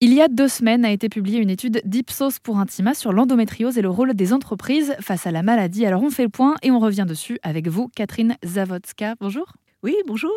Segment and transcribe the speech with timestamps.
[0.00, 3.78] Il y a deux semaines a été publiée une étude d'Ipsos pour Intima sur l'endométriose
[3.78, 5.86] et le rôle des entreprises face à la maladie.
[5.86, 9.16] Alors on fait le point et on revient dessus avec vous, Catherine Zawodska.
[9.18, 9.54] Bonjour.
[9.84, 10.32] Oui, bonjour.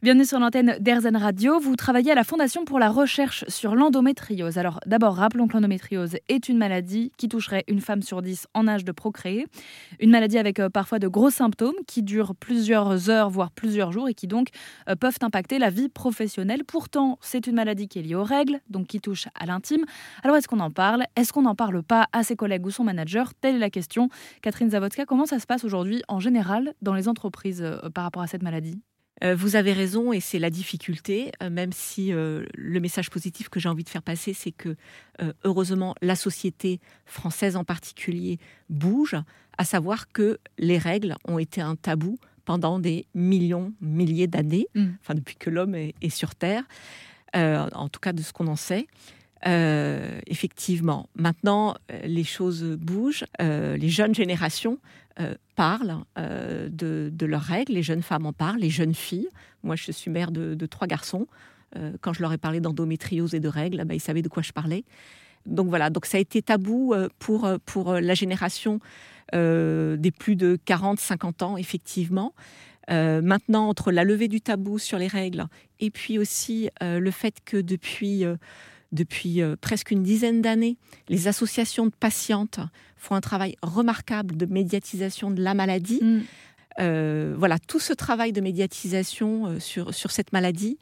[0.00, 1.58] Bienvenue sur l'antenne d'Airzen Radio.
[1.58, 4.58] Vous travaillez à la Fondation pour la recherche sur l'endométriose.
[4.58, 8.68] Alors d'abord, rappelons que l'endométriose est une maladie qui toucherait une femme sur dix en
[8.68, 9.46] âge de procréer.
[9.98, 14.08] Une maladie avec euh, parfois de gros symptômes qui durent plusieurs heures, voire plusieurs jours
[14.08, 14.50] et qui donc
[14.88, 16.62] euh, peuvent impacter la vie professionnelle.
[16.64, 19.84] Pourtant, c'est une maladie qui est liée aux règles, donc qui touche à l'intime.
[20.22, 21.02] Alors est-ce qu'on en parle?
[21.16, 23.34] Est-ce qu'on n'en parle pas à ses collègues ou son manager?
[23.34, 24.10] Telle est la question.
[24.42, 28.22] Catherine Zawodska, comment ça se passe aujourd'hui en général dans les entreprises euh, par rapport
[28.22, 28.76] à cette maladie?
[29.22, 33.58] Vous avez raison et c'est la difficulté, euh, même si euh, le message positif que
[33.58, 34.76] j'ai envie de faire passer, c'est que
[35.44, 38.38] heureusement la société française en particulier
[38.68, 39.16] bouge,
[39.56, 44.86] à savoir que les règles ont été un tabou pendant des millions, milliers d'années, mm.
[45.00, 46.64] enfin depuis que l'homme est, sur Terre,
[47.32, 48.86] en tout cas de ce qu'on en sait.
[49.44, 54.78] Effectivement, maintenant les choses bougent, les jeunes générations
[55.18, 59.28] euh, parlent euh, de, leurs règles, les jeunes femmes en parlent, les jeunes filles.
[59.62, 61.26] Moi, je suis mère de, trois garçons.
[61.74, 64.42] Euh, quand je leur ai parlé d'endométriose et de règles, bah, ils savaient de quoi
[64.42, 64.84] je parlais.
[65.46, 68.80] Donc voilà, donc ça a été tabou pour, pour la génération
[69.32, 72.34] des plus de 40-50 ans, effectivement.
[72.88, 75.46] maintenant, entre la levée du tabou sur les règles
[75.78, 78.24] et puis aussi le fait que depuis
[78.92, 80.76] depuis euh, presque une dizaine d'années,
[81.08, 82.60] les associations de patientes
[82.96, 86.00] font un travail remarquable de médiatisation de la maladie.
[86.02, 86.20] Mm.
[86.78, 90.78] Euh, voilà, tout ce travail de médiatisation euh, sur, sur cette maladie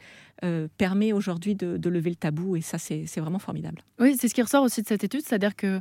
[0.76, 3.78] permet aujourd'hui de, lever le tabou et ça, c'est vraiment formidable.
[3.98, 5.80] Oui, c'est ce qui ressort aussi de cette étude, c'est-à-dire que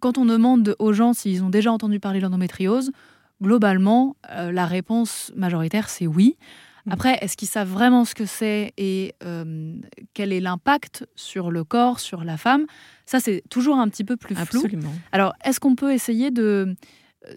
[0.00, 2.92] quand on demande aux gens s'ils ont déjà entendu parler de l'endométriose,
[3.42, 6.38] globalement, la réponse majoritaire, c'est oui.
[6.90, 6.92] Mm.
[6.92, 9.74] Après, est-ce qu'ils savent vraiment ce que c'est et euh,
[10.12, 12.66] quel est l'impact sur le corps, sur la femme?
[13.06, 14.60] Ça, c'est toujours un petit peu plus flou.
[14.60, 14.92] Absolument.
[15.12, 16.74] Alors, est-ce qu'on peut essayer de,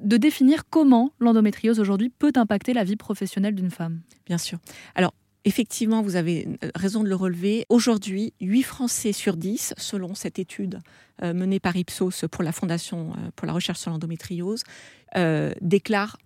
[0.01, 4.02] de définir comment l'endométriose aujourd'hui peut impacter la vie professionnelle d'une femme?
[4.25, 4.58] Bien sûr.
[4.95, 5.13] Alors,
[5.45, 7.65] Effectivement, vous avez euh, raison de le relever.
[7.70, 10.80] Aujourd'hui, 8 Français sur 10, selon cette étude
[11.21, 14.64] euh, menée par Ipsos pour la Fondation pour la recherche sur l'endométriose,
[15.61, 16.17] déclarent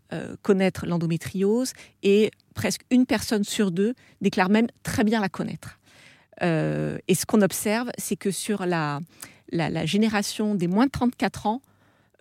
[0.44, 1.74] connaître l'endométriose
[2.04, 5.78] et presque une personne sur deux déclare même très bien la connaître.
[6.44, 9.00] Euh, et ce qu'on observe, c'est que sur la,
[9.52, 11.62] la, génération des moins de 34 ans,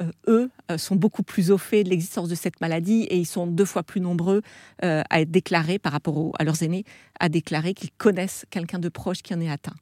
[0.00, 3.26] euh, eux euh, sont beaucoup plus au fait de l'existence de cette maladie et ils
[3.26, 4.42] sont deux fois plus nombreux
[4.82, 6.84] à être déclarés par rapport à leurs aînés,
[7.18, 9.74] à déclarer qu'ils connaissent quelqu'un de proche qui en est atteint.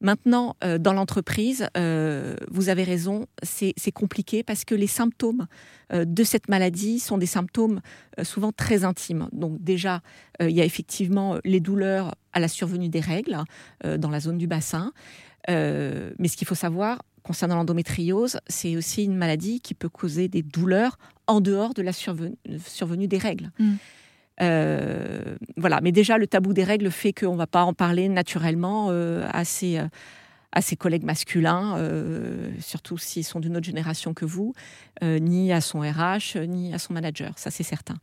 [0.00, 5.46] Maintenant, euh, dans l'entreprise, euh, vous avez raison, c'est compliqué parce que les symptômes
[5.92, 7.80] euh, de cette maladie sont des symptômes
[8.22, 9.28] souvent très intimes.
[9.32, 10.02] Donc déjà,
[10.40, 13.38] il y a effectivement les douleurs à la survenue des règles
[13.84, 14.92] dans la zone du bassin.
[15.48, 20.42] mais ce qu'il faut savoir concernant l'endométriose, c'est aussi une maladie qui peut causer des
[20.42, 23.50] douleurs en dehors de la survenue, des règles.
[23.58, 23.72] Mmh.
[24.40, 28.08] Euh, voilà, mais déjà le tabou des règles fait qu'on ne va pas en parler
[28.08, 29.80] naturellement euh, à, ses,
[30.52, 34.54] à, ses, collègues masculins, euh, surtout s'ils sont d'une autre génération que vous,
[35.02, 37.96] ni à son RH, ni à son manager, ça c'est certain.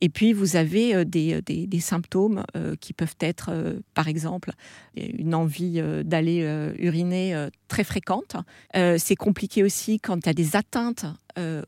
[0.00, 2.44] Et puis vous avez des, des, des symptômes
[2.80, 3.50] qui peuvent être,
[3.94, 4.52] par exemple,
[4.96, 6.42] une envie d'aller
[6.78, 8.36] uriner très fréquente.
[8.74, 11.06] c'est compliqué aussi quand il y a des atteintes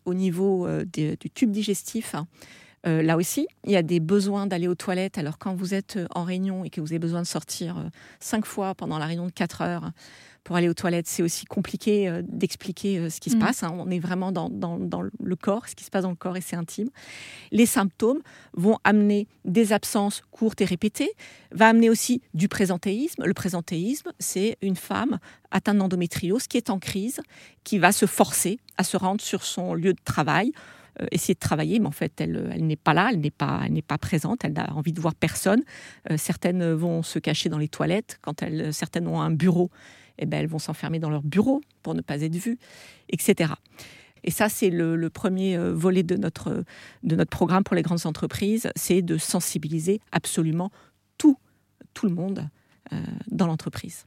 [0.04, 2.15] au niveau du tube digestif.
[2.86, 5.19] Euh, là aussi, il y a des besoins d'aller aux toilettes.
[5.19, 7.82] Alors quand vous êtes euh, en réunion et que vous avez besoin de sortir euh,
[8.20, 9.91] cinq fois pendant la réunion de quatre heures
[10.44, 13.41] pour aller aux toilettes, c'est aussi compliqué d'expliquer ce qui se mm.
[13.41, 13.64] passe.
[13.64, 13.74] Hein.
[13.76, 16.54] On est vraiment dans, le corps, ce qui se passe dans le corps et c'est
[16.54, 16.88] intime.
[17.50, 18.20] Les symptômes
[18.52, 21.10] vont amener des absences courtes et répétées,
[21.50, 23.24] va amener aussi du présentéisme.
[23.24, 25.18] Le présentéisme, c'est une femme
[25.50, 27.20] atteinte d'endométriose qui est en crise,
[27.64, 30.53] qui va se forcer à se rendre sur son lieu de travail
[31.00, 33.62] euh, essayer de travailler, mais en fait, elle, elle n'est pas là, elle n'est pas,
[33.64, 35.62] elle n'est pas présente, elle n'a envie de voir personne.
[36.10, 39.70] Euh, certaines vont se cacher dans les toilettes, quand elles, certaines ont un bureau,
[40.18, 42.59] eh ben, elles vont s'enfermer dans leur bureau pour ne pas être vues,
[43.10, 43.53] etc.
[44.24, 46.65] Et ça, c'est le, premier euh, volet de notre,
[47.03, 50.71] de notre programme pour les grandes entreprises, c'est de sensibiliser absolument
[51.18, 51.36] tout,
[51.94, 52.48] tout le monde
[53.32, 54.06] dans l'entreprise.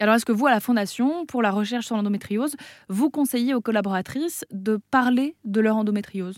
[0.00, 2.56] Alors, est-ce que vous, à la Fondation, pour la recherche sur l'endométriose,
[2.88, 6.36] vous conseillez aux collaboratrices de parler de leur endométriose?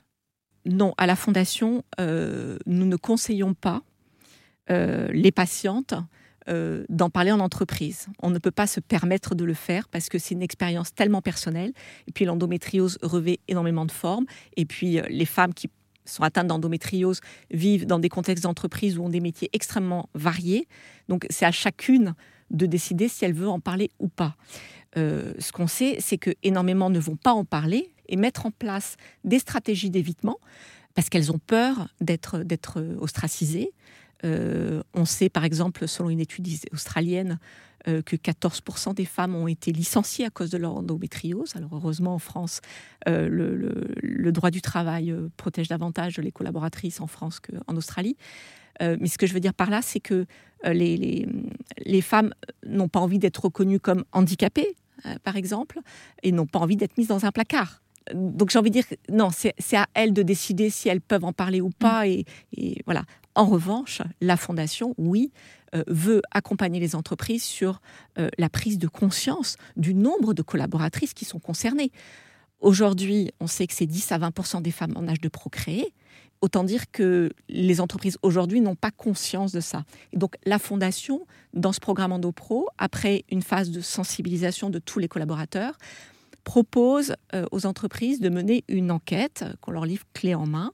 [0.67, 3.83] Non, à la Fondation, euh, nous ne conseillons pas
[4.71, 5.95] euh, les patientes
[6.49, 8.09] euh, d'en parler en entreprise.
[8.21, 11.23] On ne peut pas se permettre de le faire parce que c'est une expérience tellement
[11.23, 11.73] personnelle.
[12.09, 14.27] Et puis l'endométriose revêt énormément de formes.
[14.57, 15.71] Et puis les femmes qui
[16.05, 17.21] sont atteintes d'endométriose
[17.51, 20.69] vivent dans des contextes d'entreprise où ont des métiers extrêmement variés.
[21.09, 22.15] Donc c'est à chacune
[22.51, 24.37] de décider si elle veut en parler ou pas.
[24.95, 28.97] ce qu'on sait, c'est que énormément ne vont pas en parler et mettre en place
[29.25, 30.39] des stratégies d'évitement
[30.95, 33.73] parce qu'elles ont peur d'être ostracisées.
[34.23, 37.39] on sait par exemple, selon une étude australienne,
[37.89, 41.55] euh, que 14% des femmes ont été licenciées à cause de leur endométriose.
[41.55, 42.61] Alors heureusement en France,
[43.09, 48.17] euh, le, droit du travail euh, protège davantage les collaboratrices en France qu'en Australie.
[48.81, 50.27] mais ce que je veux dire par là, c'est que
[50.65, 51.27] les,
[51.79, 52.35] les, femmes
[52.67, 54.77] n'ont pas envie d'être reconnues comme handicapées,
[55.23, 55.81] par exemple,
[56.23, 57.83] et n'ont pas envie d'être mises dans un placard
[58.15, 61.33] donc j'ai envie de dire, non, c'est à elles de décider si elles peuvent en
[61.33, 62.07] parler ou pas.
[62.07, 62.23] Mm.
[62.57, 63.05] et, voilà.
[63.35, 65.31] En revanche, la Fondation, oui,
[65.87, 67.81] veut accompagner les entreprises sur
[68.19, 71.91] euh, la prise de conscience du nombre de collaboratrices qui sont concernées.
[72.61, 75.93] Aujourd'hui, on sait que c'est 10 à 20 des femmes en âge de procréer.
[76.41, 79.85] Autant dire que les entreprises aujourd'hui n'ont pas conscience de ça.
[80.13, 84.99] Et donc la Fondation, dans ce programme EndoPro, après une phase de sensibilisation de tous
[84.99, 85.77] les collaborateurs,
[86.45, 90.73] propose euh, aux entreprises de mener une enquête qu'on leur livre clé en main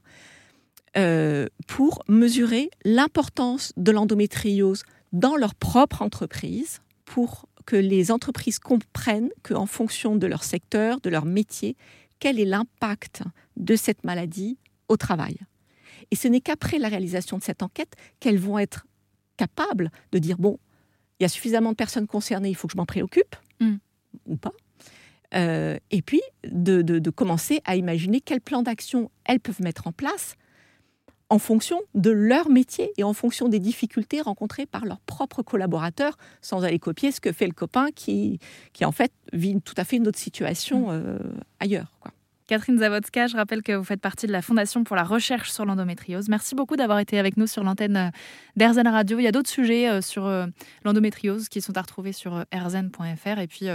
[0.97, 9.29] euh, pour mesurer l'importance de l'endométriose dans leur propre entreprise, pour que les entreprises comprennent
[9.43, 11.77] qu'en fonction de leur secteur, de leur métier,
[12.19, 13.23] quel est l'impact
[13.57, 14.57] de cette maladie
[14.87, 15.37] au travail.
[16.11, 18.85] Et ce n'est qu'après la réalisation de cette enquête qu'elles vont être
[19.37, 20.59] capables de dire, bon,
[21.19, 23.75] il y a suffisamment de personnes concernées, il faut que je m'en préoccupe, mm.
[24.27, 24.53] ou pas.
[25.35, 29.91] Euh, et puis de, de, commencer à imaginer quel plan d'action elles peuvent mettre en
[29.91, 30.35] place
[31.33, 36.15] en fonction de leur métier et en fonction des difficultés rencontrées par leurs propres collaborateurs,
[36.43, 38.37] sans aller copier ce que fait le copain qui,
[38.71, 40.91] qui en fait vit tout à fait une autre situation mm.
[40.91, 41.17] euh,
[41.59, 41.91] ailleurs.
[41.99, 42.11] Quoi.
[42.45, 45.65] Catherine Zawodska, je rappelle que vous faites partie de la Fondation pour la recherche sur
[45.65, 46.29] l'endométriose.
[46.29, 48.09] Merci beaucoup d'avoir été avec nous sur l'antenne euh,
[48.55, 49.17] d'Erzen Radio.
[49.17, 50.29] Il y a d'autres sujets euh, sur
[50.85, 53.39] l'endométriose qui sont à retrouver sur erzen.fr.
[53.39, 53.65] Et puis,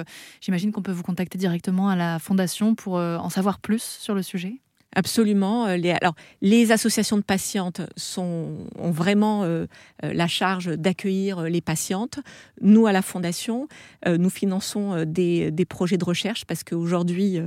[0.41, 4.23] j'imagine qu'on peut vous contacter directement à la Fondation pour en savoir plus sur le
[4.23, 4.61] sujet.
[4.97, 5.67] Absolument.
[5.67, 7.83] Euh, les, alors, les associations de patientes
[8.17, 9.67] ont vraiment euh,
[10.03, 12.21] euh, la charge d'accueillir les patientes.
[12.63, 13.69] Nous, à la Fondation,
[14.07, 17.39] nous finançons des, des, projets de recherche parce qu'aujourd'hui,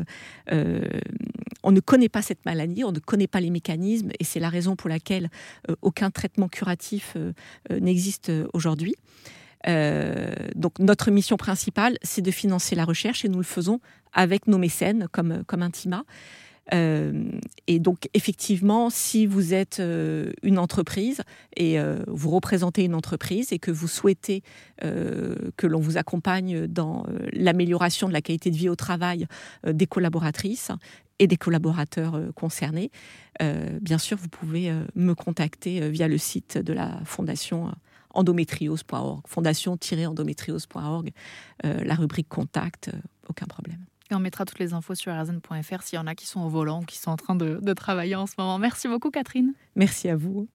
[1.63, 4.49] on ne connaît pas cette maladie, on ne connaît pas les mécanismes et c'est la
[4.49, 5.29] raison pour laquelle
[5.81, 7.15] aucun traitement curatif
[7.69, 8.95] n'existe aujourd'hui.
[9.65, 13.79] donc notre mission principale, c'est de financer la recherche et nous le faisons
[14.13, 16.03] avec nos mécènes comme, comme Intima.
[16.73, 17.11] Euh,
[17.67, 21.21] et donc, effectivement, si vous êtes euh, une entreprise
[21.55, 24.43] et euh, vous représentez une entreprise et que vous souhaitez
[24.81, 29.27] que l'on vous accompagne dans l'amélioration de la qualité de vie au travail
[29.63, 30.71] des collaboratrices
[31.19, 32.89] et des collaborateurs concernés,
[33.79, 37.71] bien sûr, vous pouvez me contacter via le site de la fondation
[38.15, 41.11] endométriose.org, fondation-endométriose.org,
[41.63, 42.89] la rubrique contact,
[43.29, 46.41] aucun problème on mettra toutes les infos sur rzn.fr s'il y en a qui sont
[46.41, 48.57] au volant ou qui sont en train de travailler en ce moment.
[48.59, 49.53] Merci beaucoup, Catherine.
[49.75, 50.47] Merci à vous.